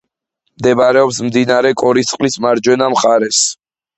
[0.61, 3.43] მდებარეობს მდინარე კორისწყლის მარჯვენა მხარეს.